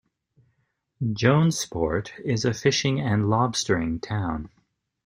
Jonesport 1.13 2.09
is 2.25 2.43
a 2.43 2.55
fishing 2.55 2.99
and 2.99 3.25
lobstering 3.25 4.01
town. 4.01 4.49